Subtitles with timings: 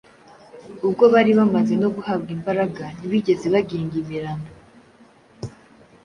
[0.87, 4.49] Ubwo bari bamaze no guhabwa imbaraga ntibigeze bagingimiranya